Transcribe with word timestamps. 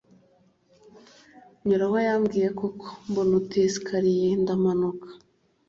nyura 1.65 1.85
aho 1.87 1.97
yambwiye, 2.07 2.47
koko 2.59 2.87
mbona 3.09 3.31
utuesikariye 3.41 4.27
ndamanuka 4.41 5.07